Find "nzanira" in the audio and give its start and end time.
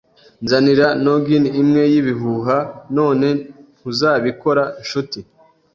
0.43-0.87